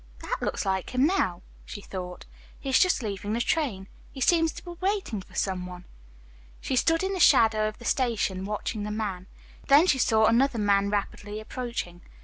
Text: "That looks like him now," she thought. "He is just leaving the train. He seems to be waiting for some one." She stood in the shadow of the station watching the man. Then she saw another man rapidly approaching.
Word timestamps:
"That 0.21 0.41
looks 0.41 0.65
like 0.65 0.95
him 0.95 1.05
now," 1.05 1.43
she 1.63 1.79
thought. 1.79 2.25
"He 2.59 2.69
is 2.69 2.79
just 2.79 3.03
leaving 3.03 3.33
the 3.33 3.39
train. 3.39 3.87
He 4.11 4.19
seems 4.19 4.51
to 4.53 4.63
be 4.65 4.71
waiting 4.81 5.21
for 5.21 5.35
some 5.35 5.67
one." 5.67 5.85
She 6.59 6.75
stood 6.75 7.03
in 7.03 7.13
the 7.13 7.19
shadow 7.19 7.67
of 7.67 7.77
the 7.77 7.85
station 7.85 8.43
watching 8.43 8.81
the 8.81 8.89
man. 8.89 9.27
Then 9.67 9.85
she 9.85 9.99
saw 9.99 10.25
another 10.25 10.57
man 10.57 10.89
rapidly 10.89 11.39
approaching. 11.39 12.01